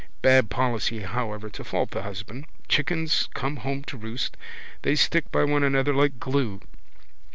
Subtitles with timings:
[0.23, 2.45] Bad policy however to fault the husband.
[2.67, 4.35] Chickens come home to roost.
[4.81, 6.61] They stick by one another like glue.